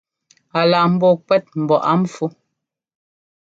[0.59, 2.25] A laa mbɔɔ kuɛ́t mbɔ á npfú.